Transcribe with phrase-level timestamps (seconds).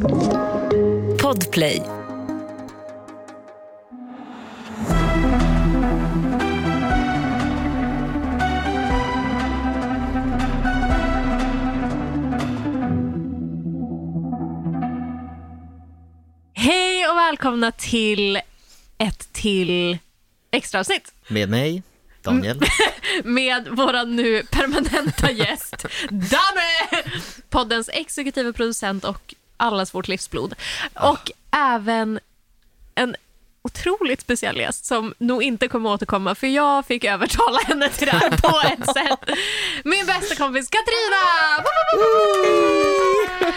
[0.00, 1.82] Podplay.
[16.54, 18.36] Hej och välkomna till
[18.98, 19.98] ett till
[20.50, 21.82] extra avsnitt Med mig,
[22.22, 22.60] Daniel.
[23.24, 27.02] med vår nu permanenta gäst, Dame!
[27.50, 30.54] Poddens exekutiva producent och allas vårt livsblod.
[30.94, 32.20] Och även
[32.94, 33.16] en
[33.62, 38.12] otroligt speciell gäst som nog inte kommer återkomma för jag fick övertala henne till det
[38.12, 39.36] här på ett sätt.
[39.84, 41.22] Min bästa kompis Katrina!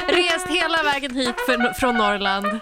[0.07, 1.35] Rest hela vägen hit
[1.79, 2.59] från Norrland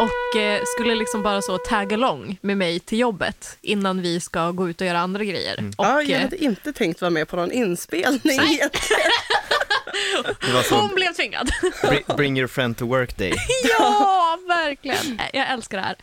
[0.00, 4.50] och eh, skulle liksom bara så tag along med mig till jobbet innan vi ska
[4.50, 5.58] gå ut och göra andra grejer.
[5.76, 8.40] Och, Ja, jag hade inte tänkt vara med på någon inspelning.
[10.68, 11.50] Så, hon blev tvingad.
[12.16, 13.32] bring, your friend to work day.
[13.78, 15.20] ja, verkligen.
[15.32, 15.96] Jag älskar det här.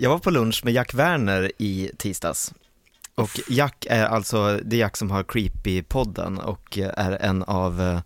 [0.00, 2.52] Jag var på lunch med Jack Werner i tisdags.
[3.14, 8.00] Och Jack är alltså, det är Jack som har Creepy-podden och är en av, eh,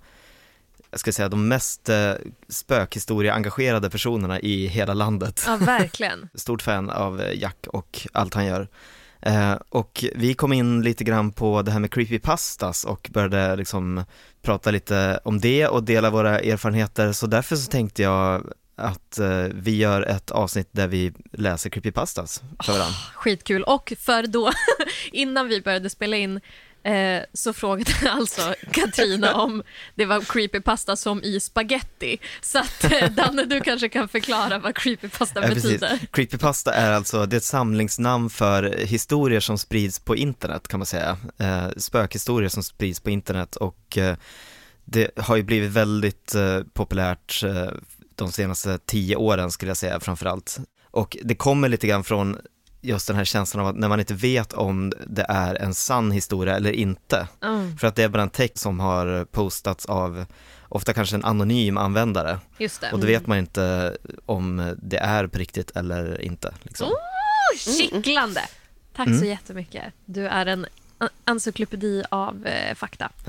[0.93, 2.12] jag ska säga, de mest eh,
[2.48, 5.45] spökhistoria-engagerade personerna i hela landet.
[5.47, 6.29] Ja, verkligen.
[6.35, 8.69] Stort fan av eh, Jack och allt han gör.
[9.20, 14.05] Eh, och vi kom in lite grann på det här med creepypastas och började liksom
[14.43, 19.45] prata lite om det och dela våra erfarenheter, så därför så tänkte jag att eh,
[19.55, 22.97] vi gör ett avsnitt där vi läser creepypastas för varandra.
[23.15, 23.63] Skitkul.
[23.63, 24.53] Och för då,
[25.13, 26.41] innan vi började spela in,
[26.85, 29.63] eh, så frågade alltså Katrina om
[29.95, 32.19] det var creepypasta som i spaghetti.
[32.41, 35.65] Så att eh, Danne, du kanske kan förklara vad creepypasta Ja, precis.
[35.65, 35.99] betyder.
[36.13, 40.87] Creepypasta är alltså, det är ett samlingsnamn för historier som sprids på internet kan man
[40.87, 41.17] säga.
[41.39, 43.98] Eh, spökhistorier som sprids på internet och
[44.85, 46.35] det har ju blivit väldigt
[46.73, 47.45] populärt
[48.15, 50.59] de senaste tio åren skulle jag säga framförallt.
[50.91, 52.39] Och det kommer lite grann från
[52.83, 56.11] just den här känslan av att när man inte vet om det är en sann
[56.11, 57.29] historia eller inte.
[57.45, 60.25] Mm, För att det är bara en text som har postats av
[60.69, 62.39] ofta kanske en anonym användare
[62.92, 66.55] och då vet man inte om det är på riktigt eller inte.
[66.63, 66.89] Liksom.
[66.89, 68.41] Oh, kittlande.
[68.97, 69.29] Tack så Mm.
[69.29, 69.85] jättemycket.
[70.05, 70.67] Du är en
[70.98, 73.09] en- encyklopedi av eh, fakta.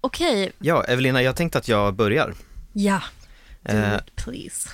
[0.00, 2.34] Okej, Ja, Evelina, jag tänkte att jag börjar.
[2.72, 3.02] ja.
[3.62, 4.68] Do Eh, it, please.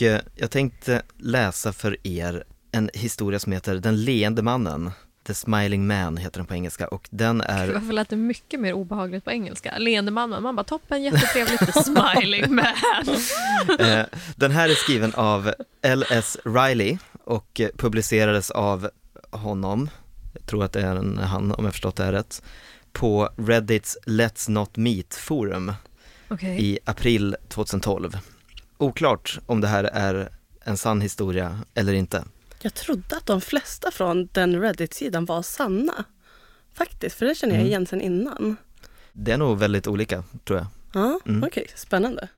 [0.00, 4.90] Och eh, jag tänkte läsa för er en historia som heter Den leende mannen.
[5.26, 8.72] The Smiling Man heter den på engelska och den är, Varför lät det mycket mer
[8.72, 9.78] obehagligt på engelska?
[9.78, 12.66] Leende mamma, man bara toppen, jättetrevligt, smiling man.
[13.78, 14.06] eh,
[14.36, 16.38] den här är skriven av L.S.
[16.44, 18.90] Riley och publicerades av
[19.30, 19.90] honom,
[20.32, 22.42] jag tror att det är en han om jag förstått det här rätt,
[22.92, 25.72] på Reddits Let's Not Meet forum
[26.28, 26.64] Okej.
[26.64, 28.18] i april 2012.
[28.80, 30.28] Oklart om det här är
[30.64, 32.24] en sann historia eller inte.
[32.62, 36.04] Jag trodde att de flesta från den Reddit-sidan var sanna.
[36.74, 37.66] Faktiskt, för det känner jag Mm.
[37.68, 38.56] igen sen innan.
[39.12, 40.66] Det är nog väldigt olika, tror jag.
[40.92, 41.44] Ja, Mm.
[41.44, 42.28] okej, spännande.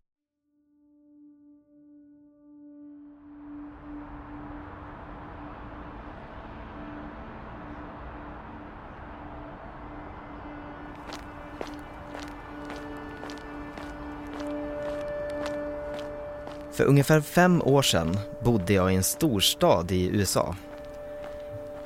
[16.72, 20.56] För ungefär fem år sedan bodde jag i en storstad i USA.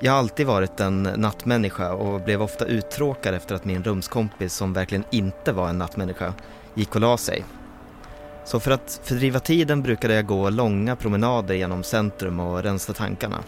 [0.01, 4.73] Jag har alltid varit en nattmänniska och blev ofta uttråkad efter att min rumskompis, som
[4.73, 6.35] verkligen inte var en nattmänniska,
[6.75, 7.45] gick och la sig.
[8.45, 13.39] Så för att fördriva tiden brukade jag gå långa promenader genom centrum och rensa tankarna.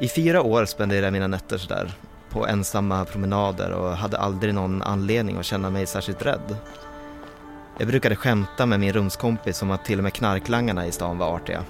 [0.00, 1.92] I fyra år spenderade jag mina nätter sådär,
[2.30, 6.56] på ensamma promenader och hade aldrig någon anledning att känna mig särskilt rädd.
[7.80, 11.36] Jag brukade skämta med min rumskompis om att till och med knarklangarna i stan var
[11.36, 11.64] artiga.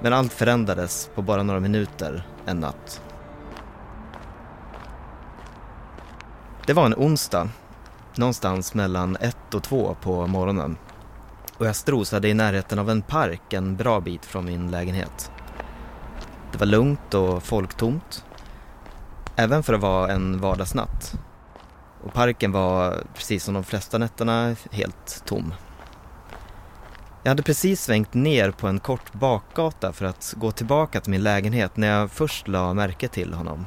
[0.00, 3.02] Men allt förändrades på bara några minuter en natt.
[6.66, 7.48] Det var en onsdag,
[8.14, 10.76] någonstans mellan ett och två på morgonen.
[11.56, 15.30] Och jag strosade i närheten av en park en bra bit från min lägenhet.
[16.52, 18.24] Det var lugnt och folktomt.
[19.36, 21.18] Även för att vara en vardagsnatt.
[22.08, 25.54] Och parken var, precis som de flesta nätterna, helt tom.
[27.22, 31.22] Jag hade precis svängt ner på en kort bakgata för att gå tillbaka till min
[31.22, 33.66] lägenhet när jag först la märke till honom.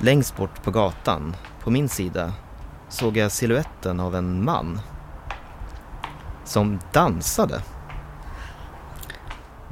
[0.00, 2.32] Längst bort på gatan, på min sida,
[2.88, 4.80] såg jag siluetten av en man.
[6.44, 7.62] som dansade.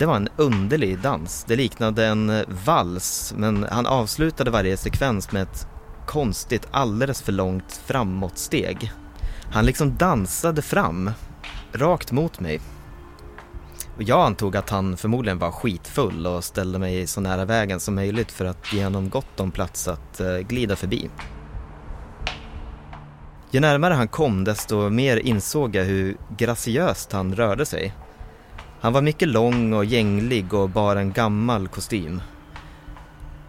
[0.00, 1.44] Det var en underlig dans.
[1.49, 5.67] Det liknade en eh, vals men han avslutade varje sekvens med ett
[6.06, 8.93] konstigt, alldeles för långt framåtsteg.
[9.52, 11.11] Han liksom dansade fram,
[11.73, 12.61] rakt mot mig.
[13.97, 17.94] Och jag antog att han förmodligen var skitfull och ställde mig så nära vägen som
[17.94, 21.11] möjligt för att ge honom gott om plats att eh, glida förbi.
[23.50, 27.94] Ju närmare han kom desto mer insåg jag hur graciöst han rörde sig.
[28.81, 32.23] Han var mycket lång och gänglig och bar en gammal kostym.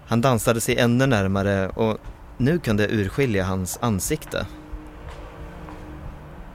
[0.08, 1.98] Han dansade sig ännu närmare och
[2.38, 4.46] nu kunde jag urskilja hans ansikte.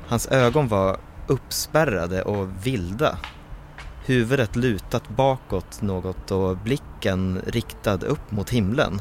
[0.08, 0.96] Hans ögon var
[1.26, 3.18] uppspärrade och vilda.
[4.04, 9.00] Huvudet lutat bakåt något och blicken riktad upp mot himlen.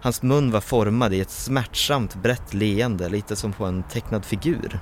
[0.00, 4.80] Hans mun var formad i ett smärtsamt brett leende, lite som på en tecknad figur.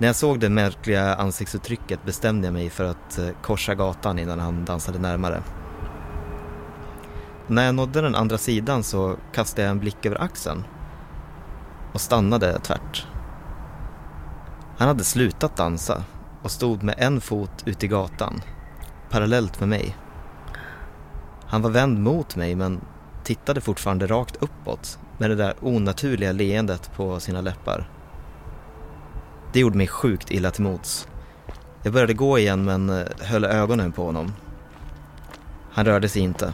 [0.00, 4.40] När jag såg det märkliga ansiktsuttrycket bestämde jag mig för att eh, korsa gatan innan
[4.40, 5.42] han dansade närmare.
[7.46, 10.64] När jag nådde den andra sidan så kastade jag en blick över axeln
[11.92, 13.06] och stannade tvärt.
[14.78, 16.04] Han hade slutat dansa
[16.42, 18.40] och stod med en fot ute i gatan,
[19.10, 19.96] parallellt med mig.
[21.46, 22.80] Han var vänd mot mig men
[23.24, 27.99] tittade fortfarande rakt uppåt med det där onaturliga leendet på sina läppar.
[29.52, 31.08] Det gjorde mig sjukt illa till mots.
[31.82, 34.32] Jag började gå igen men eh, höll ögonen på honom.
[35.72, 36.52] Han rörde sig inte.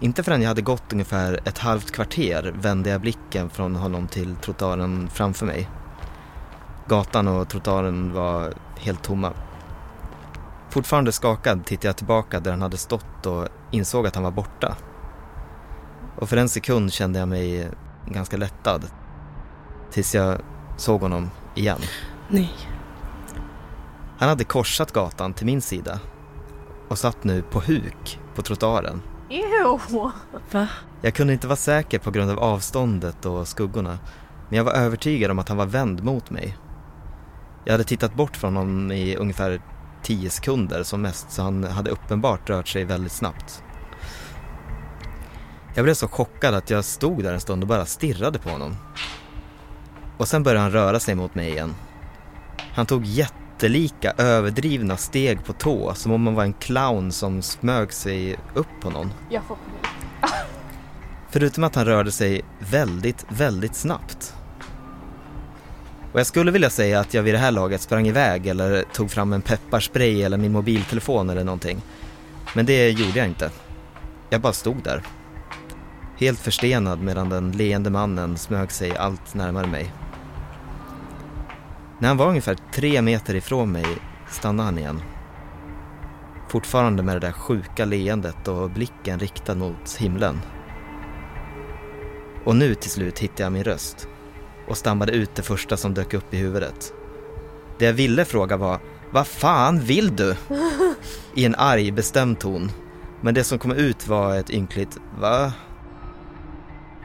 [0.00, 4.36] Inte förrän jag hade gått ungefär ett halvt kvarter vände jag blicken från honom till
[4.36, 5.68] trottoaren framför mig.
[6.88, 9.32] Gatan och trottoaren var helt tomma.
[10.70, 14.76] Fortfarande skakad tittade jag tillbaka där han hade stått och insåg att han var borta.
[16.16, 17.70] Och för en sekund kände jag mig
[18.06, 18.86] ganska lättad.
[19.90, 20.38] Tills jag
[20.76, 21.80] såg honom igen.
[22.28, 22.52] Nej.
[24.18, 26.00] Han hade korsat gatan till min sida
[26.88, 29.02] och satt nu på huk på trottoaren.
[29.30, 29.78] Ew.
[30.50, 30.68] Va?
[31.02, 33.98] Jag kunde inte vara säker på grund av avståndet och skuggorna,
[34.48, 36.56] men jag var övertygad om att han var vänd mot mig.
[37.64, 39.62] Jag hade tittat bort från honom i ungefär
[40.02, 43.62] tio sekunder som mest, så han hade uppenbart rört sig väldigt snabbt.
[45.74, 48.76] Jag blev så chockad att jag stod där en stund och bara stirrade på honom.
[50.22, 51.74] Och sen började han röra sig mot mig igen.
[52.74, 57.92] Han tog jättelika, överdrivna steg på tå, som om han var en clown som smög
[57.92, 59.12] sig upp på någon.
[59.30, 59.56] Jag får
[61.30, 64.34] Förutom att han rörde sig väldigt, väldigt snabbt.
[66.12, 69.10] Och jag skulle vilja säga att jag vid det här laget sprang iväg eller tog
[69.10, 71.82] fram en pepparspray eller min mobiltelefon eller någonting.
[72.54, 73.50] Men det gjorde jag inte.
[74.30, 75.02] Jag bara stod där.
[76.16, 79.92] Helt förstenad medan den leende mannen smög sig allt närmare mig.
[82.02, 83.86] När han var ungefär tre meter ifrån mig
[84.30, 85.02] stannade han igen.
[86.48, 90.40] Fortfarande med det där sjuka leendet och blicken riktad mot himlen.
[92.44, 94.08] Och nu till slut hittade jag min röst
[94.68, 96.92] och stammade ut det första som dök upp i huvudet.
[97.78, 100.36] Det jag ville fråga var Vad fan vill du?
[101.34, 102.70] I en arg, bestämd ton.
[103.20, 105.52] Men det som kom ut var ett ynkligt Va?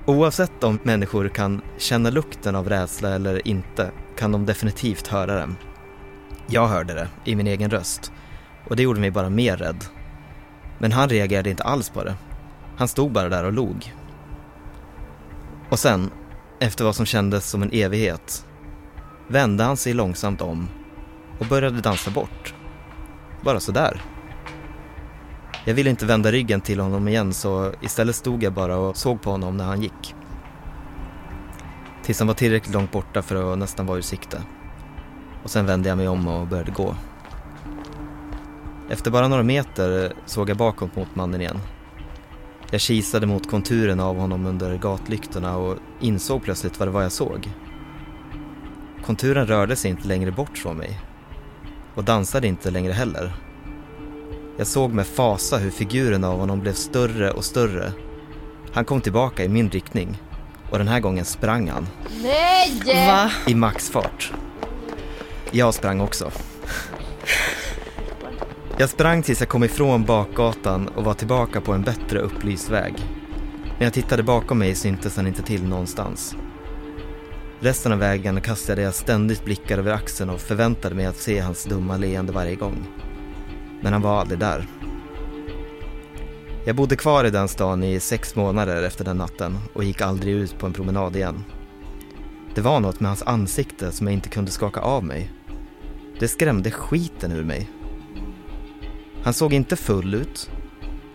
[0.05, 5.57] Oavsett om människor kan känna lukten av rädsla eller inte kan de definitivt höra den.
[6.47, 8.12] Jag hörde det i min egen röst
[8.67, 9.86] och det gjorde mig bara mer rädd.
[10.79, 12.15] Men han reagerade inte alls på det.
[12.77, 13.93] Han stod bara där och log.
[15.69, 16.12] Och sen,
[16.59, 18.45] efter vad som kändes som en evighet,
[19.27, 20.67] vände han sig långsamt om
[21.39, 22.53] och började dansa bort.
[23.41, 24.01] Bara sådär.
[25.65, 29.21] Jag ville inte vända ryggen till honom igen så istället stod jag bara och såg
[29.21, 30.15] på honom när han gick.
[32.07, 34.41] Tills han var tillräckligt långt borta för att nästan vara ur sikte.
[35.43, 36.95] Och sen vände jag mig om och började gå.
[38.89, 41.59] Efter bara några meter såg jag bakåt mot mannen igen.
[42.71, 47.11] Jag kisade mot konturen av honom under gatlyktorna och insåg plötsligt vad det var jag
[47.11, 47.51] såg.
[49.05, 50.99] Konturen rörde sig inte längre bort från mig.
[51.95, 53.33] Och dansade inte längre heller.
[54.57, 57.91] Jag såg med fasa hur figuren av honom blev större och större.
[58.73, 60.17] Han kom tillbaka i min riktning.
[60.69, 61.88] Och den här gången sprang han.
[62.24, 63.07] Nej!
[63.07, 63.31] Va?
[63.47, 64.33] I maxfart.
[65.51, 66.31] Jag sprang också.
[68.77, 72.93] Jag sprang tills jag kom ifrån bakgatan och var tillbaka på en bättre upplyst väg.
[73.77, 76.36] När jag tittade bakom mig syntes han inte till någonstans.
[77.59, 81.63] Resten av vägen kastade jag ständigt blickar över axeln och förväntade mig att se hans
[81.63, 82.88] dumma leende varje gång.
[83.81, 84.65] Men han var aldrig där.
[86.67, 90.33] Jag bodde kvar i den stan i sex månader efter den natten och gick aldrig
[90.33, 91.43] ut på en promenad igen.
[92.55, 95.31] Det var något med hans ansikte som jag inte kunde skaka av mig.
[96.19, 97.69] Det skrämde skiten ur mig.
[99.24, 100.50] Han såg inte full ut.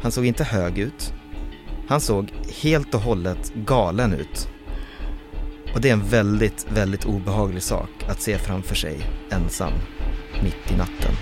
[0.01, 1.13] Han såg inte hög ut.
[1.89, 2.33] Han såg
[2.63, 4.49] helt och hållet galen ut.
[5.75, 9.73] Och det är en väldigt, väldigt obehaglig sak att se framför sig ensam,
[10.43, 11.13] mitt i natten.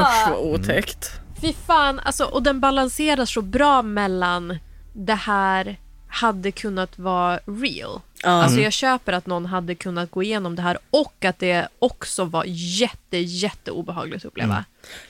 [0.00, 1.10] Usch vad otäckt.
[1.40, 4.58] Fy fan, alltså, och den balanserar så bra mellan
[4.92, 5.76] det här
[6.08, 8.00] hade kunnat vara real.
[8.22, 8.28] Ja.
[8.30, 12.24] Alltså jag köper att någon hade kunnat gå igenom det här och att det också
[12.24, 14.64] var jätte, jätte obehagligt att uppleva.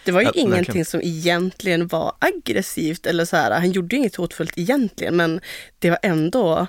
[0.05, 0.85] Det var ju Ja, ingenting verkligen.
[0.85, 3.51] som egentligen var aggressivt eller så här.
[3.51, 5.41] Han gjorde ju inget hotfullt egentligen men
[5.79, 6.67] det var ändå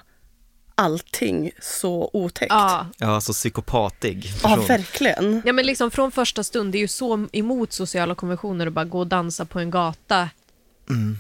[0.78, 2.50] allting så otäckt.
[2.54, 2.88] Ja.
[2.98, 5.42] Ja, alltså psykopatig Ja, verkligen.
[5.46, 8.86] ja, men liksom från första stund, det är ju så emot sociala konventioner att bara
[8.86, 10.30] gå och dansa på en gata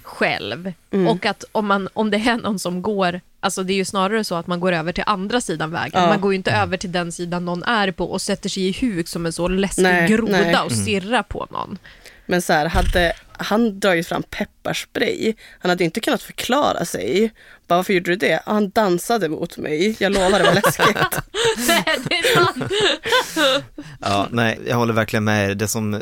[0.03, 0.73] själv.
[1.09, 4.23] Och att om, man, om det är någon som går, alltså det är ju snarare
[4.23, 6.01] så att man går över till andra sidan vägen.
[6.01, 6.07] Ja.
[6.07, 8.71] Man går ju inte över till den sidan någon är på och sätter sig i
[8.81, 10.59] huk som en så läskig Nej, groda nej.
[10.65, 11.77] och stirrar på någon.
[12.25, 17.31] Men så här, hade han dragit fram pepparspray, han hade inte kunnat förklara sig.
[17.67, 18.27] Bara, varför gjorde du det?
[18.29, 19.95] "Ja, Han dansade mot mig.
[19.99, 20.97] Jag lovar det var läskigt.
[21.67, 22.71] Nej, det är sant.
[24.01, 25.55] Ja, nej, jag håller verkligen med er.
[25.55, 26.01] Det som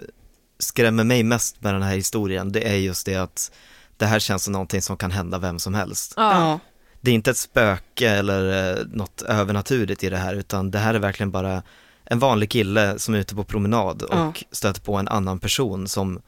[0.60, 3.52] skrämmer mig mest med den här historien, det är just det att
[3.98, 6.14] det här känns som någonting som kan hända vem som helst.
[6.18, 6.60] Ja.
[7.02, 10.94] Det är inte ett spöke eller eh, något övernaturligt i det här, utan det här
[10.94, 11.64] är verkligen bara
[12.06, 14.34] en vanlig kille som är ute på promenad och Ja.
[14.52, 16.22] stöter på en annan person som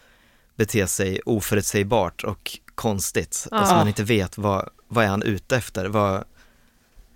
[0.55, 3.47] beter sig oförutsägbart och konstigt.
[3.51, 3.57] Ja.
[3.57, 6.23] Alltså man inte vet vad, vad är han ute efter, vad,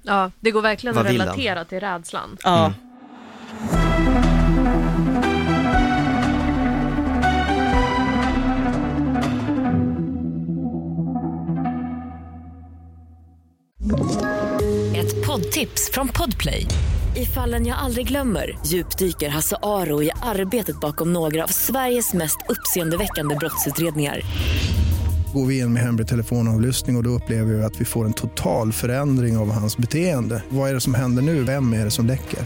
[0.04, 1.28] ja, det går verkligen att vill han?
[1.28, 2.38] relatera till rädslan.
[2.44, 2.74] Ja.
[14.96, 16.68] Ett poddtips från Podplay.
[17.16, 22.38] I fallen jag aldrig glömmer djupdyker Hasse Aro i arbetet bakom några av Sveriges mest
[22.50, 24.22] uppseendeväckande brottsutredningar.
[25.34, 28.14] Går vi in med hemlig telefonavlyssning och, och då upplever vi att vi får en
[28.14, 30.44] total förändring av hans beteende.
[30.50, 31.44] Vad är det som händer nu?
[31.44, 32.40] Vem är det som läcker?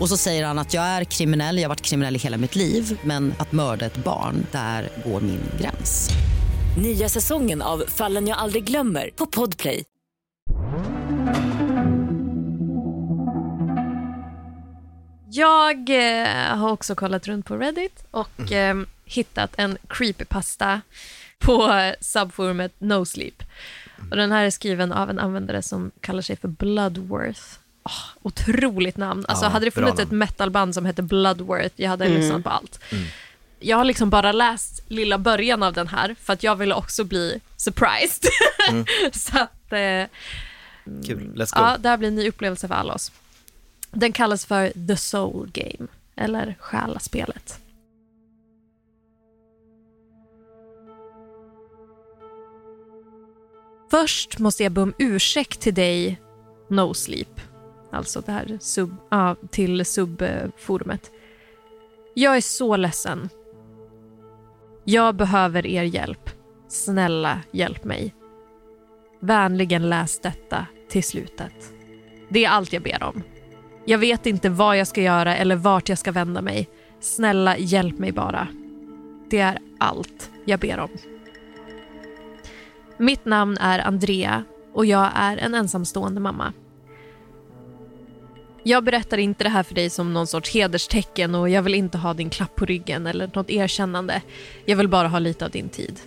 [0.00, 2.56] Och så säger han att jag är kriminell, jag har varit kriminell i hela mitt
[2.56, 6.10] liv men att mörda ett barn, där går min gräns.
[6.78, 9.84] Nya säsongen av Fallen jag aldrig glömmer på Podplay.
[15.30, 20.80] Jag eh, har också kollat runt på Reddit och eh, hittat en creepypasta
[21.44, 23.42] på subforumet No Sleep.
[24.10, 27.40] Och den här är skriven av en användare som kallar sig för Bloodworth.
[27.84, 29.24] Oh, otroligt namn.
[29.28, 32.80] Alltså Ja, hade det funnits ett metalband som hette Bloodworth, jag hade lyssnat på allt.
[33.58, 37.04] Jag har liksom bara läst lilla början av den här för att jag ville också
[37.04, 38.24] bli surprised.
[39.12, 40.04] Så att, eh,
[41.06, 41.60] kul, let's go.
[41.60, 43.12] Ja, det här blir en ny upplevelse för alla oss.
[43.90, 47.58] Den kallas för The Soul Game, eller Själaspelet.
[54.00, 56.20] Först måste jag be om ursäkt till dig,
[56.68, 57.40] No Sleep.
[57.92, 61.10] Alltså det här sub, ah, till subforumet.
[62.14, 63.28] Jag är så ledsen.
[64.84, 66.30] Jag behöver er hjälp.
[66.68, 68.14] Snälla, hjälp mig.
[69.20, 71.72] Vänligen läs detta till slutet.
[72.28, 73.22] Det är allt jag ber om.
[73.84, 76.68] Jag vet inte vad jag ska göra eller vart jag ska vända mig.
[77.00, 78.48] Snälla, hjälp mig bara.
[79.30, 80.90] Det är allt jag ber om.
[82.98, 86.52] Mitt namn är Andrea och jag är en ensamstående mamma.
[88.62, 91.98] Jag berättar inte det här för dig som någon sorts hederstecken och jag vill inte
[91.98, 94.22] ha din klapp på ryggen eller något erkännande.
[94.64, 96.00] Jag vill bara ha lite av din tid.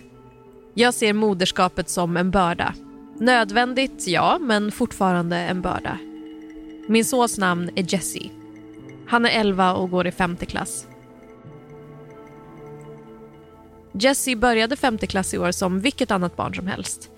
[0.74, 2.74] Jag ser moderskapet som en börda.
[3.20, 5.98] Nödvändigt, ja, men fortfarande en börda.
[6.88, 8.30] Min sons namn är Jesse.
[9.06, 10.87] Han är 11 och går i femte klass.
[14.00, 17.10] Jesse började femte klass i år som vilket annat barn som helst.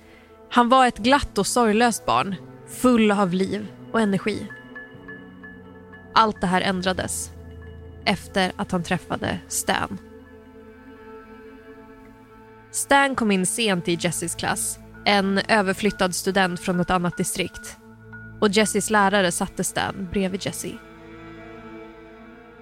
[0.50, 2.34] Han var ett glatt och sorglöst barn,
[2.68, 4.46] full av liv och energi.
[6.14, 7.30] Allt det här ändrades
[8.04, 9.98] efter att han träffade Stan.
[12.70, 17.76] Stan kom in sent i Jessys klass, en överflyttad student från ett annat distrikt.
[18.40, 20.78] Och Jessys lärare satte Stan bredvid Jessie.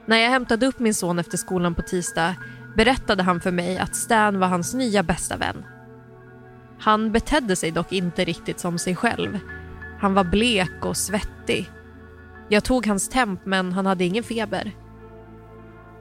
[0.06, 2.34] När jag hämtade upp min son efter skolan på tisdag
[2.76, 5.64] berättade han för mig att Stan var hans nya bästa vän.
[6.78, 9.38] Han betedde sig dock inte riktigt som sig själv.
[10.00, 11.70] Han var blek och svettig.
[12.48, 14.72] Jag tog hans temp men han hade ingen feber.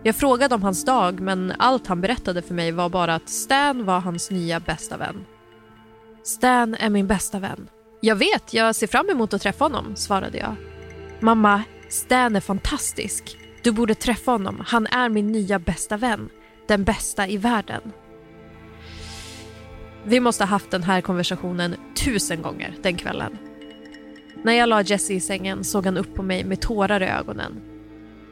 [0.03, 3.85] Jag frågade om hans dag men allt han berättade för mig var bara att Stan
[3.85, 5.25] var hans nya bästa vän.
[6.23, 7.67] Stan är min bästa vän.
[8.01, 10.55] Jag vet, jag ser fram emot att träffa honom, svarade jag.
[11.19, 13.37] Mamma, Stan är fantastisk.
[13.63, 14.63] Du borde träffa honom.
[14.65, 16.29] Han är min nya bästa vän.
[16.67, 17.81] Den bästa i världen.
[20.03, 23.37] Vi måste ha haft den här konversationen tusen gånger den kvällen.
[24.43, 27.61] När jag la Jesse i sängen såg han upp på mig med tårar i ögonen.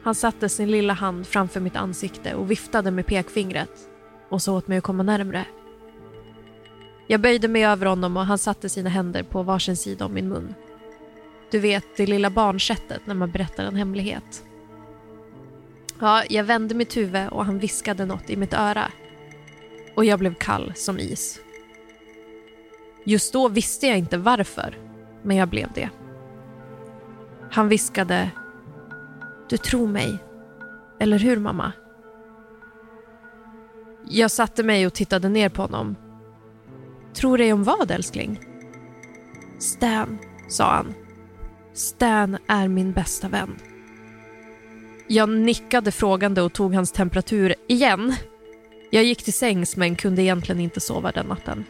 [0.02, 3.70] Han satte sin lilla hand framför mitt ansikte och viftade med pekfingret
[4.28, 5.44] och sa åt mig att komma närmre.
[7.06, 10.28] Jag böjde mig över honom och han satte sina händer på varsin sida om min
[10.28, 10.54] mun.
[11.50, 14.44] Du vet, det lilla barnsättet när man berättar en hemlighet.
[16.00, 18.92] Ja, jag vände mitt huvud och han viskade något i mitt öra.
[19.94, 21.40] Och jag blev kall som is.
[23.04, 24.78] Just då visste jag inte varför,
[25.22, 25.90] men jag blev det.
[27.50, 28.30] Han viskade
[29.48, 30.18] Du tror mig,
[31.00, 31.72] eller hur mamma?
[34.08, 35.96] Jag satte mig och tittade ner på honom.
[37.14, 38.40] Tror dig om vad älskling?
[39.58, 40.94] Stan, sa han.
[41.72, 43.56] Stan är min bästa vän.
[45.08, 48.14] Jag nickade frågande och tog hans temperatur igen.
[48.90, 51.64] Jag gick till sängs men kunde egentligen inte sova den natten.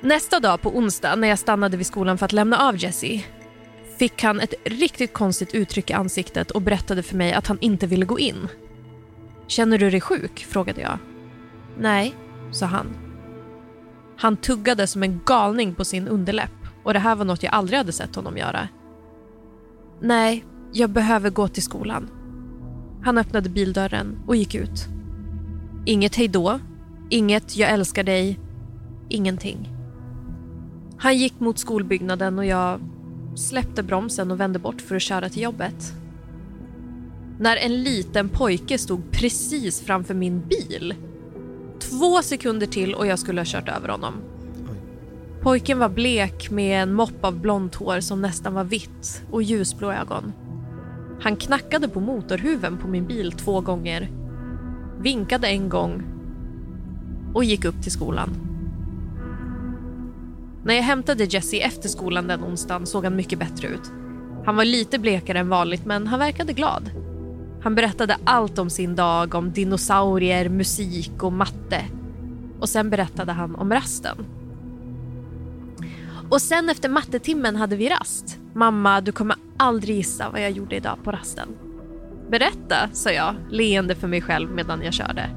[0.00, 3.20] Nästa dag på onsdag när jag stannade vid skolan för att lämna av Jesse
[3.98, 7.86] fick han ett riktigt konstigt uttryck i ansiktet och berättade för mig att han inte
[7.86, 8.48] ville gå in.
[9.46, 10.46] Känner du dig sjuk?
[10.48, 10.98] frågade jag.
[11.78, 12.14] Nej,
[12.52, 12.96] sa han.
[14.16, 16.50] Han tuggade som en galning på sin underläpp
[16.82, 18.68] och det här var något jag aldrig hade sett honom göra.
[20.00, 22.10] Nej, jag behöver gå till skolan.
[23.02, 24.86] Han öppnade bildörren och gick ut.
[25.84, 26.58] Inget hejdå,
[27.10, 28.38] inget jag älskar dig,
[29.08, 29.68] ingenting.
[30.96, 32.80] Han gick mot skolbyggnaden och jag
[33.34, 35.92] släppte bromsen och vände bort för att köra till jobbet.
[37.38, 40.94] När en liten pojke stod precis framför min bil.
[41.78, 44.14] Två sekunder till och jag skulle ha kört över honom.
[45.42, 49.92] Pojken var blek med en mopp av blont hår som nästan var vitt och ljusblå
[49.92, 50.32] ögon.
[51.22, 54.10] Han knackade på motorhuven på min bil två gånger,
[55.00, 56.02] vinkade en gång
[57.34, 58.30] och gick upp till skolan.
[60.64, 63.92] När jag hämtade Jesse efter skolan den onsdagen såg han mycket bättre ut.
[64.44, 66.90] Han var lite blekare än vanligt men han verkade glad.
[67.62, 71.84] Han berättade allt om sin dag, om dinosaurier, musik och matte.
[72.60, 74.16] Och sen berättade han om rasten.
[76.30, 78.38] Och sen efter mattetimmen hade vi rast.
[78.52, 81.48] Mamma, du kommer aldrig gissa vad jag gjorde idag på rasten.
[82.30, 85.30] Berätta, sa jag, leende för mig själv medan jag körde.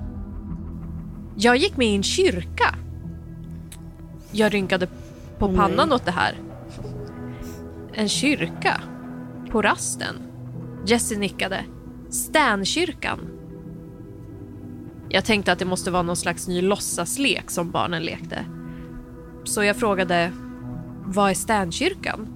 [1.36, 2.76] Jag gick med i en kyrka.
[4.32, 4.88] Jag rynkade
[5.40, 6.36] på pannan åt det här.
[7.94, 8.82] En kyrka?
[9.52, 10.16] På rasten?
[10.86, 11.66] Jesse nickade.
[12.10, 13.20] Stankyrkan.
[15.10, 18.46] Jag tänkte att det måste vara någon slags ny låtsaslek som barnen lekte.
[19.44, 20.32] Så jag frågade,
[21.06, 22.35] vad är Stankyrkan?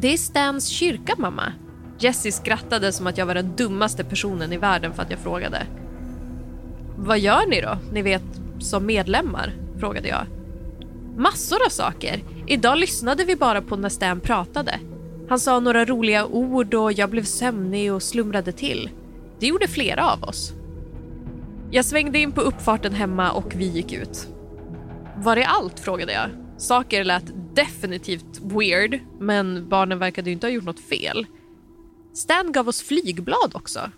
[0.00, 1.52] Det är Stans kyrka, mamma.
[1.98, 5.66] Jessie skrattade som att jag var den dummaste personen i världen för att jag frågade.
[6.96, 8.22] Vad gör ni då, ni vet,
[8.58, 9.52] som medlemmar?
[9.78, 10.26] frågade jag.
[11.16, 12.22] Massor av saker.
[12.46, 14.80] Idag lyssnade vi bara på när Stan pratade.
[15.28, 18.90] Han sa några roliga ord och jag blev sömnig och slumrade till.
[19.40, 20.52] Det gjorde flera av oss.
[21.70, 24.28] Jag svängde in på uppfarten hemma och vi gick ut.
[25.16, 25.80] Var är allt?
[25.80, 26.47] frågade jag.
[26.58, 31.26] Saker lät definitivt weird, men barnen verkade ju inte ha gjort något fel.
[32.14, 33.90] Stan gav oss flygblad också.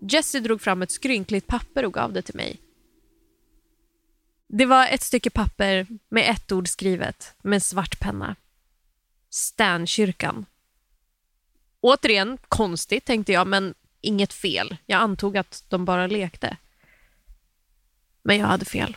[0.00, 2.60] Jesse drog fram ett skrynkligt papper och gav det till mig.
[4.46, 8.36] Det var ett stycke papper med ett ord skrivet med svart penna.
[9.30, 10.46] Stankyrkan.
[11.80, 14.76] Återigen konstigt tänkte jag, men inget fel.
[14.86, 16.56] Jag antog att de bara lekte.
[18.22, 18.96] Men jag hade fel.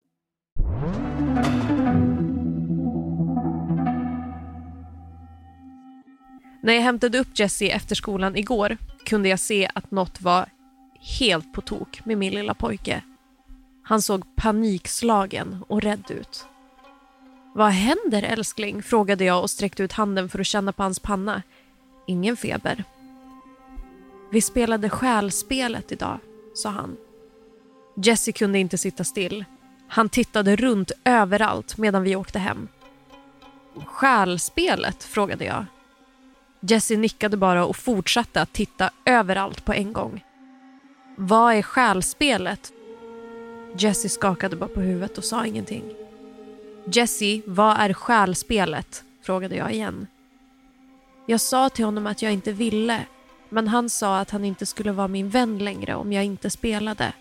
[6.63, 10.49] När jag hämtade upp Jesse efter skolan igår kunde jag se att något var
[11.19, 13.03] helt på tok med min lilla pojke.
[13.83, 16.45] Han såg panikslagen och rädd ut.
[17.55, 18.83] Vad händer älskling?
[18.83, 21.41] frågade jag och sträckte ut handen för att känna på hans panna.
[22.07, 22.83] Ingen feber.
[24.31, 26.19] Vi spelade själspelet idag,
[26.53, 26.97] sa han.
[28.03, 29.45] Jesse kunde inte sitta still.
[29.87, 32.67] Han tittade runt överallt medan vi åkte hem.
[33.85, 35.03] Själspelet?
[35.03, 35.65] frågade jag.
[36.63, 40.23] Jesse nickade bara och fortsatte att titta överallt på en gång.
[41.15, 42.71] Vad är själspelet?
[43.77, 45.83] Jesse skakade bara på huvudet och sa ingenting.
[46.85, 49.03] Jesse, vad är själspelet?
[49.21, 50.07] frågade jag igen.
[51.25, 53.05] Jag sa till honom att jag inte ville,
[53.49, 57.13] men han sa att han inte skulle vara min vän längre om jag inte spelade.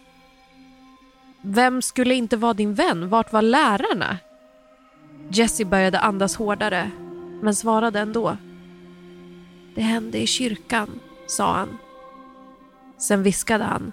[1.43, 3.09] Vem skulle inte vara din vän?
[3.09, 4.19] Vart var lärarna?
[5.29, 6.91] Jesse började andas hårdare,
[7.43, 8.37] men svarade ändå.
[9.75, 11.79] Det hände i kyrkan, sa han.
[12.99, 13.93] Sen viskade han.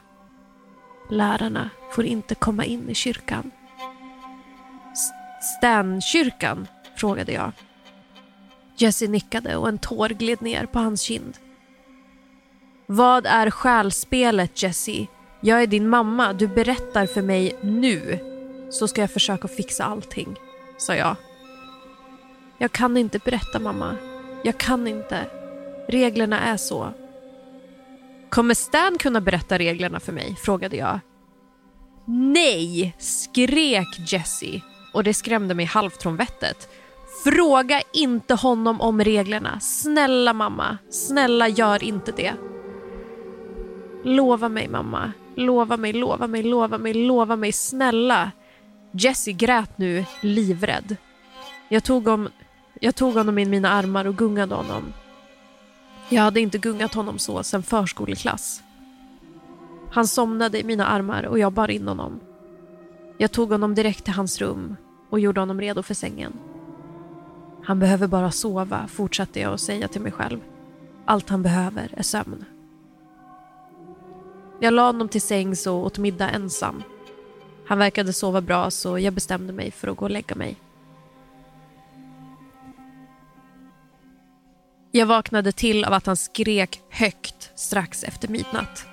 [1.09, 3.51] Lärarna får inte komma in i kyrkan.
[5.57, 7.51] Stenkyrkan, frågade jag.
[8.77, 11.37] Jesse nickade och en tår gled ner på hans kind.
[12.85, 15.05] Vad är själspelet, Jesse?
[15.41, 16.33] Jag är din mamma.
[16.33, 18.19] Du berättar för mig nu.
[18.71, 20.35] Så ska jag försöka fixa allting,
[20.77, 21.15] sa jag.
[22.57, 23.95] Jag kan inte berätta, mamma.
[24.43, 25.36] Jag kan inte.
[25.87, 26.93] Reglerna är så.
[28.29, 30.35] Kommer Stan kunna berätta reglerna för mig?
[30.35, 30.99] frågade jag.
[32.05, 32.95] Nej!
[32.97, 34.61] skrek Jesse
[34.93, 36.69] och det skrämde mig halvt från vettet.
[37.23, 39.59] Fråga inte honom om reglerna.
[39.59, 42.33] Snälla mamma, snälla gör inte det.
[44.03, 48.31] Lova mig mamma, lova mig, lova mig, lova mig, lova mig, snälla.
[48.91, 50.95] Jesse grät nu livrädd.
[51.69, 52.29] Jag tog, om,
[52.79, 54.93] jag tog honom i mina armar och gungade honom.
[56.09, 58.63] Jag hade inte gungat honom så sedan förskoleklass.
[59.91, 62.19] Han somnade i mina armar och jag bar in honom.
[63.17, 64.75] Jag tog honom direkt till hans rum
[65.09, 66.33] och gjorde honom redo för sängen.
[67.63, 70.39] Han behöver bara sova, fortsatte jag att säga till mig själv.
[71.05, 72.45] Allt han behöver är sömn.
[74.59, 76.83] Jag la honom till sängs och åt middag ensam.
[77.67, 80.57] Han verkade sova bra så jag bestämde mig för att gå och lägga mig.
[84.97, 88.85] Jag vaknade till av att han skrek högt strax efter midnatt.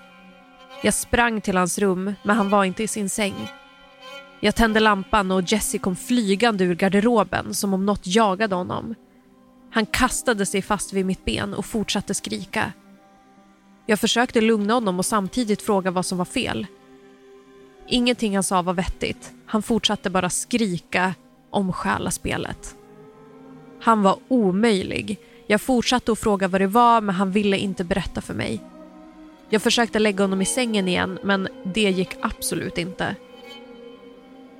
[0.82, 3.34] Jag sprang till hans rum, men han var inte i sin säng.
[4.40, 8.94] Jag tände lampan och Jesse kom flygande ur garderoben som om något jagade honom.
[9.70, 12.72] Han kastade sig fast vid mitt ben och fortsatte skrika.
[13.86, 16.66] Jag försökte lugna honom och samtidigt fråga vad som var fel.
[17.88, 19.32] Ingenting han sa var vettigt.
[19.46, 21.14] Han fortsatte bara skrika
[21.50, 22.76] om själaspelet.
[23.80, 25.18] Han var omöjlig.
[25.46, 28.60] Jag fortsatte att fråga vad det var men han ville inte berätta för mig.
[29.48, 33.16] Jag försökte lägga honom i sängen igen men det gick absolut inte.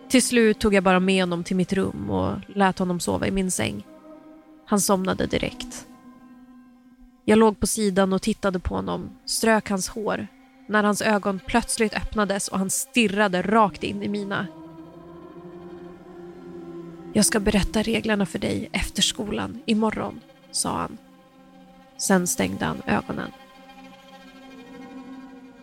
[0.09, 3.31] Till slut tog jag bara med honom till mitt rum och lät honom sova i
[3.31, 3.87] min säng.
[4.67, 5.87] Han somnade direkt.
[7.25, 10.27] Jag låg på sidan och tittade på honom, strök hans hår,
[10.67, 14.47] när hans ögon plötsligt öppnades och han stirrade rakt in i mina.
[17.13, 20.21] Jag ska berätta reglerna för dig efter skolan imorgon,
[20.55, 20.99] sa han.
[21.97, 23.31] Sen stängde han ögonen.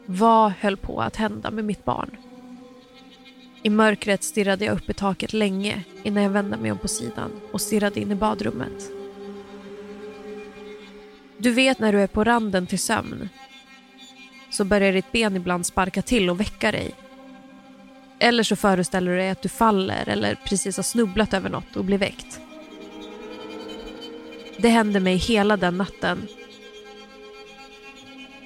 [0.05, 2.17] Vad höll på att hända med mitt barn?
[3.63, 7.31] I mörkret stirrade jag upp i taket länge innan jag vände mig om på sidan
[7.51, 8.91] och stirrade in i badrummet.
[11.37, 13.29] Du vet när du är på randen till sömn
[14.51, 16.91] så börjar ditt ben ibland sparka till och väcka dig.
[18.19, 21.85] Eller så föreställer du dig att du faller eller precis har snubblat över något och
[21.85, 22.39] blir väckt.
[24.61, 26.27] Det hände mig hela den natten.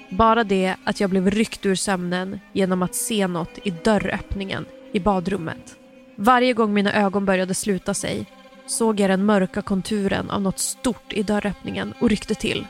[0.09, 4.99] Bara det att jag blev ryckt ur sömnen genom att se något i dörröppningen i
[4.99, 5.75] badrummet.
[6.15, 8.25] Varje gång mina ögon började sluta sig
[8.65, 12.67] såg jag den mörka konturen av något stort i dörröppningen och ryckte till.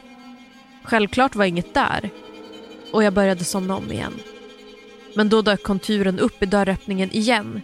[0.84, 2.10] Självklart var inget där
[2.92, 4.14] och jag började somna om igen.
[5.16, 7.62] Men då dök konturen upp i dörröppningen igen.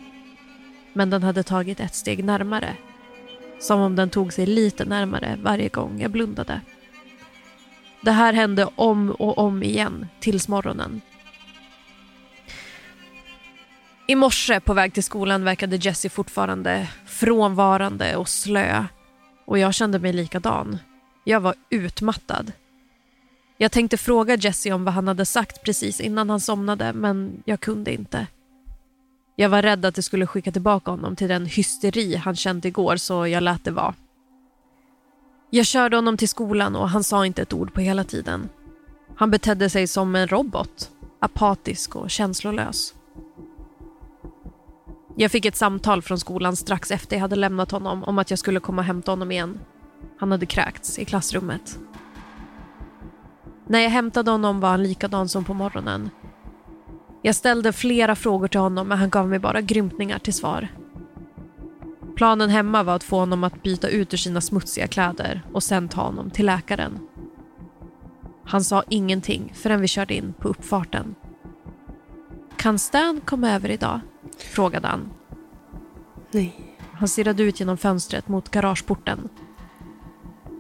[0.94, 2.76] Men den hade tagit ett steg närmare.
[3.62, 6.62] Som om den tog sig lite närmare varje gång jag blundade.
[8.02, 11.02] Det här hände om och om igen tills morgonen.
[14.08, 18.86] I morse på väg till skolan verkade Jessie fortfarande frånvarande och slö.
[19.46, 20.78] Och jag kände mig likadan.
[21.24, 22.52] Jag var utmattad.
[23.58, 27.60] Jag tänkte fråga Jesse om vad han hade sagt precis innan han somnade, men jag
[27.60, 28.28] kunde inte.
[29.42, 32.96] Jag var rädd att det skulle skicka tillbaka honom till den hysteri han känt igår,
[32.96, 33.94] så jag lät det vara.
[35.50, 38.50] Jag körde honom till skolan och han sa inte ett ord på hela tiden.
[39.16, 42.94] Han betedde sig som en robot, apatisk och känslolös.
[45.16, 48.40] Jag fick ett samtal från skolan strax efter jag hade lämnat honom om att jag
[48.40, 49.60] skulle komma och hämta honom igen.
[50.20, 51.80] Han hade kräkts i klassrummet.
[53.68, 56.10] När jag hämtade honom var han likadan som på morgonen.
[57.22, 60.68] Jag ställde flera frågor till honom men han gav mig bara grymtningar till svar.
[62.16, 65.90] Planen hemma var att få honom att byta ut ur sina smutsiga kläder och sen
[65.90, 67.00] ta honom till läkaren.
[68.46, 71.16] Han sa ingenting förrän vi körde in på uppfarten.
[72.58, 74.00] Kan Stan komma över idag?
[74.38, 75.10] frågade han.
[76.32, 76.78] Nej.
[76.94, 79.30] Han stirrade ut genom fönstret mot garageporten.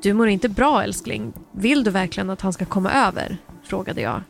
[0.04, 1.34] Du mår inte bra älskling.
[1.52, 3.38] Vill du verkligen att han ska komma över?
[3.63, 4.21] frågade jag.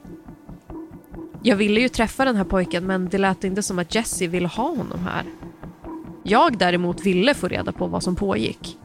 [1.44, 4.48] Jag ville ju träffa den här pojken men det lät inte som att Jesse ville
[4.48, 5.26] ha honom här.
[6.24, 8.80] Jag däremot ville få reda på vad som pågick.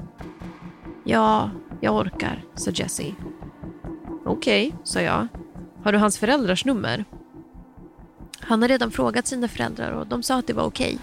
[1.05, 3.15] Ja, jag orkar, sa Jesse.
[4.25, 5.29] Okej, okay, sa jag.
[5.83, 7.05] Har du hans föräldrars nummer?
[8.41, 10.95] Han har redan frågat sina föräldrar och de sa att det var okej.
[10.95, 10.99] Okay.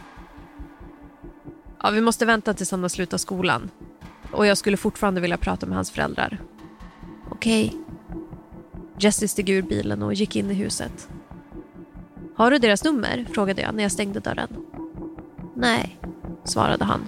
[1.83, 3.69] Ja, vi måste vänta tills han har slutat skolan.
[4.31, 6.41] Och jag skulle fortfarande vilja prata med hans föräldrar.
[7.29, 7.67] Okej.
[7.67, 7.79] Okay.
[8.99, 11.09] Jesse steg ur bilen och gick in i huset.
[12.35, 13.25] Har du deras nummer?
[13.33, 14.47] frågade jag när jag stängde dörren.
[15.55, 15.99] Nej,
[16.43, 17.01] svarade han.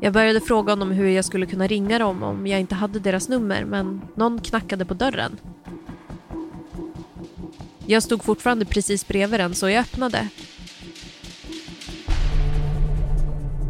[0.00, 3.28] Jag började fråga honom hur jag skulle kunna ringa dem om jag inte hade deras
[3.28, 5.36] nummer men någon knackade på dörren.
[7.86, 10.28] Jag stod fortfarande precis bredvid den så jag öppnade.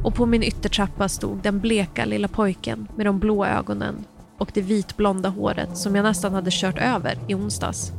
[0.05, 4.05] Och på min yttertrappa stod den bleka lilla pojken med de blå ögonen
[4.39, 7.93] och det vitblonda håret som jag nästan hade kört över i onsdags.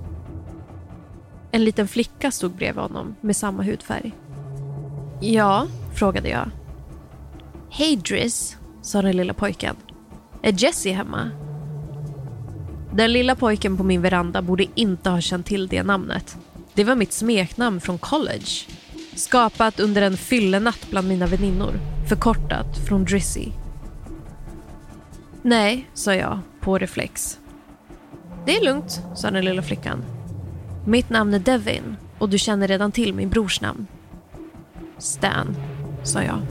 [1.56, 4.12] En liten flicka stod bredvid honom med samma hudfärg.
[5.22, 6.50] Ja, frågade jag.
[7.70, 9.76] Hej Driss, sa den lilla pojken.
[10.42, 11.30] Är Jessie hemma?
[12.94, 16.38] Den lilla pojken på min veranda borde inte ha känt till det namnet.
[16.74, 18.68] Det var mitt smeknamn från college.
[19.16, 21.80] Skapat under en fyllenatt bland mina väninnor.
[22.10, 23.48] Förkortat från Drissy.
[25.42, 27.40] Nej, sa jag på reflex.
[28.46, 30.04] Det är lugnt, sa den lilla flickan.
[30.86, 33.88] Mitt namn är Devin och du känner redan till min brors namn.
[34.98, 35.56] Stan,
[36.04, 36.42] sa jag.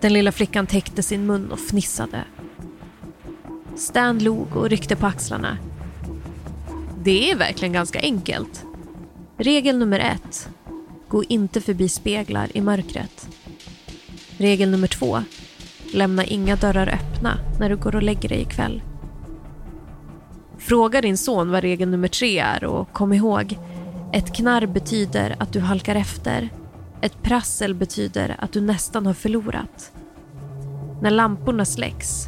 [0.00, 2.24] Den lilla flickan täckte sin mun och fnissade.
[3.76, 5.58] Stan log och ryckte på axlarna.
[7.02, 8.64] Det är verkligen ganska enkelt.
[9.36, 10.48] Regel nummer ett.
[11.08, 13.28] Gå inte förbi speglar i mörkret.
[14.36, 15.22] Regel nummer två.
[15.94, 18.82] Lämna inga dörrar öppna när du går och lägger dig ikväll.
[20.68, 23.58] Fråga din son vad regel nummer tre är och kom ihåg,
[24.12, 26.48] ett knarr betyder att du halkar efter.
[27.00, 29.92] Ett prassel betyder att du nästan har förlorat.
[31.02, 32.26] När lamporna släcks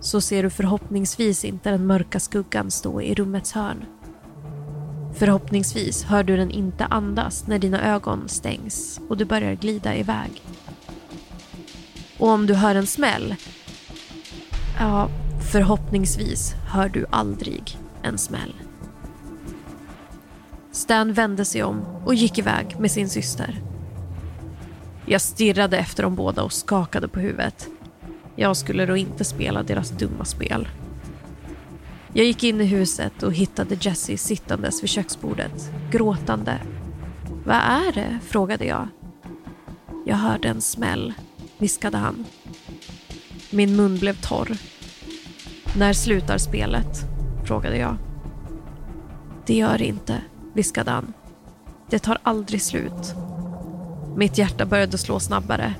[0.00, 3.84] så ser du förhoppningsvis inte den mörka skuggan stå i rummets hörn.
[5.14, 10.42] Förhoppningsvis hör du den inte andas när dina ögon stängs och du börjar glida iväg.
[12.18, 13.34] Och om du hör en smäll,
[14.78, 15.08] ja,
[15.50, 18.54] förhoppningsvis hör du aldrig en smäll.
[20.72, 23.60] Stan vände sig om och gick iväg med sin syster.
[25.06, 27.68] Jag stirrade efter dem båda och skakade på huvudet.
[28.36, 30.68] Jag skulle då inte spela deras dumma spel.
[32.12, 36.60] Jag gick in i huset och hittade Jesse sittandes vid köksbordet, gråtande.
[37.44, 38.18] Vad är det?
[38.28, 38.88] frågade jag.
[40.06, 41.14] Jag hörde en smäll,
[41.58, 42.24] viskade han.
[43.50, 44.56] Min mun blev torr.
[45.78, 47.06] När slutar spelet?
[47.44, 47.96] frågade jag.
[49.46, 51.12] Det gör det inte, viskade han.
[51.90, 53.14] Det tar aldrig slut.
[54.16, 55.74] Mitt hjärta började slå snabbare.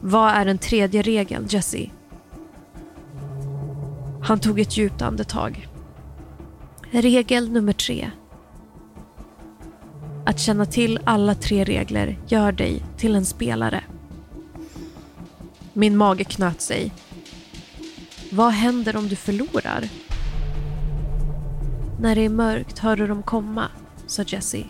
[0.00, 1.90] Vad är den tredje regeln, Jesse?
[4.22, 5.68] Han tog ett djupt andetag.
[6.90, 8.10] Regel nummer tre.
[10.26, 13.84] Att känna till alla tre regler gör dig till en spelare.
[15.72, 16.92] Min mage knöt sig.
[18.30, 19.88] Vad händer om du förlorar?
[22.00, 23.68] När det är mörkt hör du dem komma,
[24.06, 24.64] sa Jesse.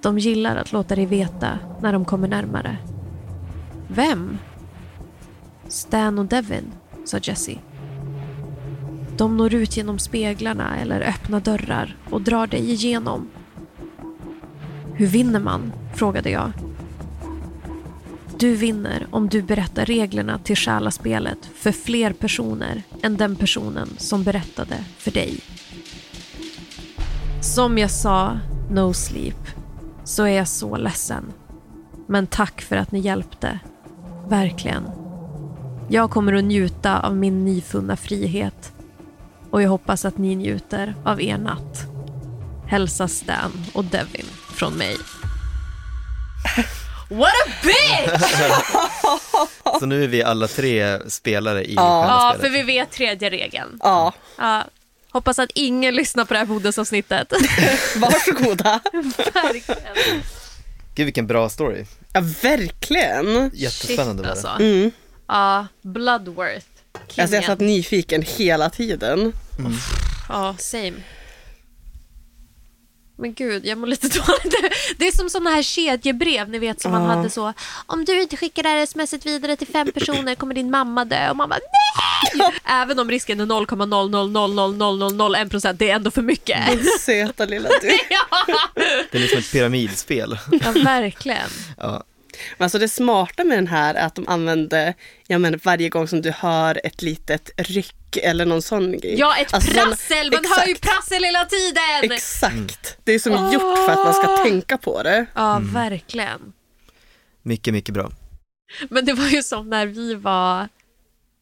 [0.00, 2.76] De gillar att låta dig veta när de kommer närmare.
[3.88, 4.38] Vem?
[5.68, 6.72] Stan och Devin,
[7.04, 7.58] sa Jesse.
[9.16, 13.30] De når ut genom speglarna eller öppna dörrar och drar dig igenom.
[14.94, 15.72] Hur vinner man?
[15.94, 16.52] frågade jag.
[18.42, 24.22] Du vinner om du berättar reglerna till själaspelet för fler personer än den personen som
[24.22, 25.40] berättade för dig.
[27.42, 28.38] Som jag sa,
[28.70, 29.46] no sleep,
[30.04, 31.32] så är jag så ledsen.
[32.06, 33.58] Men tack för att ni hjälpte.
[34.28, 34.84] Verkligen.
[35.88, 38.72] Jag kommer att njuta av min nyfunna frihet
[39.50, 41.86] och jag hoppas att ni njuter av er natt.
[42.66, 44.96] Hälsa Stan och Devin från mig.
[47.12, 48.32] What a bitch!
[49.80, 52.32] Så nu är vi alla tre spelare i Ja.
[52.34, 53.78] Ja, för vi vet tredje regeln.
[53.80, 54.64] Ja, Ja.
[55.10, 57.32] Hoppas att ingen lyssnar på det här bodelsavsnittet.
[57.96, 58.80] varsågoda.
[59.34, 60.22] Verkligen.
[60.94, 61.84] Gud vilken bra story.
[62.12, 63.50] Ja, verkligen.
[63.54, 64.50] Jättespännande Shit, var det.
[64.50, 64.62] alltså.
[64.62, 64.90] Mm.
[65.28, 66.66] Ja, Bloodworth.
[67.18, 69.32] Alltså jag satt nyfiken hela tiden.
[70.28, 70.92] Ja, same.
[73.22, 74.54] Men gud, jag mår lite dåligt.
[74.96, 77.52] Det är som sådana här kedjebrev, ni vet som man hade så.
[77.86, 81.30] Om du inte skickar det här smset vidare till fem personer kommer din mamma dö.
[81.30, 81.58] Och man bara
[82.38, 82.52] nej!
[82.64, 86.66] Även om risken är 0,0000001 procent, det är ändå för mycket.
[86.66, 87.98] Din söta lilla du.
[88.10, 88.26] ja,
[89.10, 90.38] Det är liksom ett pyramidspel.
[90.50, 91.48] ja, verkligen.
[91.78, 92.02] Ja.
[92.58, 94.94] Men alltså det smarta med den här är att de använder,
[95.26, 99.14] jag menar varje gång som du hör ett litet ryck eller någon sån grej.
[99.18, 100.30] Ja, ett Alltså, prassel!
[100.32, 100.80] Man hör ju exakt.
[100.94, 102.12] prassel hela tiden!
[102.12, 102.96] Exakt.
[103.04, 105.26] Det är som gjort för att man ska tänka på det.
[105.34, 106.52] Ja, verkligen.
[107.42, 108.10] Mycket, mycket bra.
[108.90, 110.68] Men det var ju som när vi var...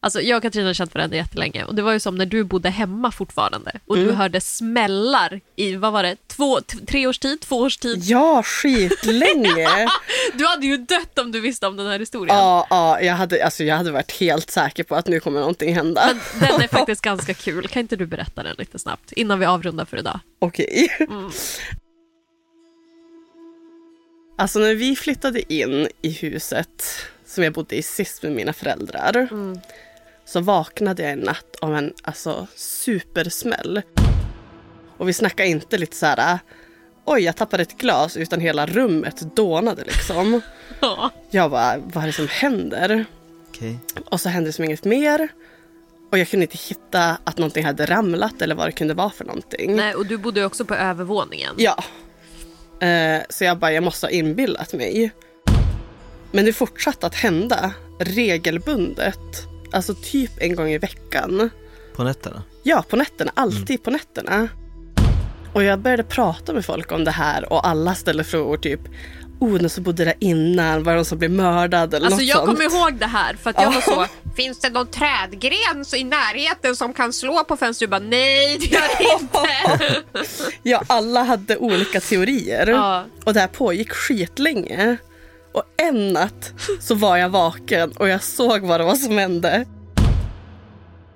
[0.03, 2.43] Alltså jag och Katarina har känt varandra jättelänge och det var ju som när du
[2.43, 7.41] bodde hemma fortfarande och du hörde smällar i, vad var det, två, tre års tid,
[7.41, 8.03] två års tid.
[8.03, 9.87] Ja, skitlänge.
[10.33, 12.37] Du hade ju dött om du visste om den här historien.
[12.37, 15.75] Ja, ja jag, hade, alltså jag hade varit helt säker på att nu kommer någonting
[15.75, 16.17] hända.
[16.39, 17.67] Men den är faktiskt ganska kul.
[17.67, 20.19] Kan inte du berätta den lite snabbt innan vi avrundar för idag?
[20.39, 20.89] Okej.
[24.37, 26.83] Alltså när vi flyttade in i huset
[27.25, 29.29] som jag bodde i sist med mina föräldrar
[30.25, 33.81] så vaknade jag en natt av en alltså, supersmäll.
[34.97, 36.39] Och vi snackar inte lite så här
[37.05, 40.41] oj jag tappade ett glas utan hela rummet dånade liksom.
[40.79, 41.09] Ja.
[41.29, 43.05] Jag bara, vad är det som händer?
[43.49, 43.79] Okej.
[44.09, 45.27] Och så hände det som inget mer.
[46.11, 49.25] Och jag kunde inte hitta att någonting hade ramlat eller vad det kunde vara för
[49.25, 49.75] någonting.
[49.75, 51.55] Nej, och du bodde också på övervåningen.
[51.57, 51.83] Ja.
[52.87, 55.11] Eh, så jag bara, jag måste ha inbillat mig.
[56.31, 59.19] Men det fortsatte att hända regelbundet.
[59.73, 61.49] Alltså typ en gång i veckan.
[61.95, 62.43] På nätterna?
[62.63, 63.31] Ja, på nätterna.
[63.35, 64.49] Alltid på nätterna.
[65.53, 68.81] Och jag började prata med folk om det här och alla ställde frågor typ
[69.41, 72.27] Oh, den som bodde där innan, var det någon som blev mördad eller Alltså något
[72.27, 76.03] jag kommer ihåg det här för att jag var så, finns det någon trädgren i
[76.03, 77.89] närheten som kan slå på fönstret?
[77.89, 80.51] Du bara, nej det gör det inte.
[80.63, 82.67] Ja, alla hade olika teorier.
[82.67, 83.05] Ja.
[83.25, 84.97] Och det här pågick skitlänge.
[85.53, 89.65] Och en natt så var jag vaken och jag såg vad det var som hände.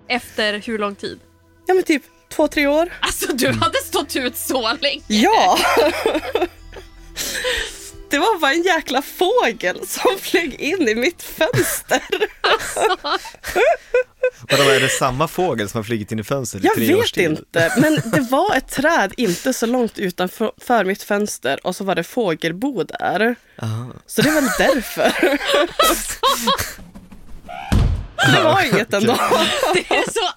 [0.09, 1.19] Efter hur lång tid?
[1.67, 2.03] Ja men typ
[2.35, 2.93] två, tre år.
[2.99, 5.01] Alltså du hade stått ut så länge.
[5.07, 5.59] Ja!
[8.09, 12.01] Det var bara en jäkla fågel som flög in i mitt fönster.
[14.49, 17.03] Vadå, är det samma fågel som har flugit in i fönstret i Jag tre års
[17.03, 17.23] vet tid?
[17.29, 21.83] inte, men det var ett träd inte så långt utanför för mitt fönster och så
[21.83, 23.35] var det fågelbo där.
[23.61, 23.91] Aha.
[24.05, 25.11] Så det är väl därför.
[28.35, 29.17] Det var inget ändå.
[29.73, 30.29] Det är så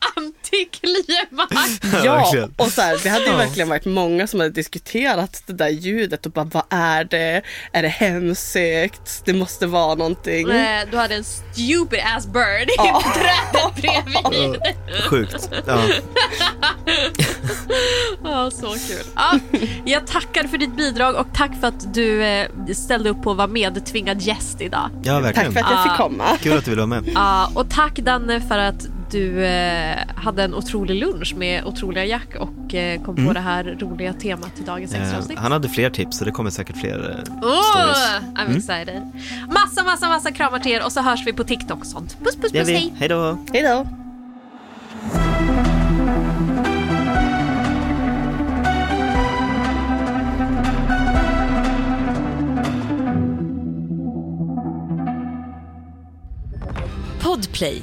[0.53, 1.81] antiklimax.
[2.05, 2.55] Ja, verkligen.
[2.57, 3.37] och så här, det hade ju Ja.
[3.37, 7.43] verkligen varit många som hade diskuterat det där ljudet och bara vad är det?
[7.73, 9.23] Är det hemsökt?
[9.25, 10.51] Det måste vara någonting.
[10.51, 13.03] Eh, Du hade en stupid ass bird i Ja.
[13.15, 14.61] trädet bredvid.
[15.11, 15.49] Sjukt.
[15.67, 15.81] Ja.
[18.25, 19.05] Ja, så kul.
[19.17, 19.39] Ja,
[19.85, 23.37] jag tackar för ditt bidrag och tack för att du eh, ställde upp på att
[23.37, 24.91] vara medtvingad gäst idag.
[25.03, 25.53] ja, Tack verkligen.
[25.53, 26.25] för att jag fick komma.
[26.41, 27.11] Kul att du ville vara med.
[27.15, 32.29] Ja, och tack Danne för att du eh, hade en otrolig lunch med otroliga Jack
[32.39, 35.39] och eh, kom på det här roliga temat till dagens extra Eh, avsnitt.
[35.39, 38.37] han hade fler tips så det kommer säkert fler eh, Oh, stories.
[38.39, 39.03] I'm excited.
[39.49, 42.17] Massa, massa, massa kramar till er och så hörs vi på TikTok och sånt.
[42.25, 42.95] Puss, puss, puss, hej!
[42.99, 43.39] Hej då.
[43.53, 43.87] Hej då.
[57.23, 57.83] Podplay,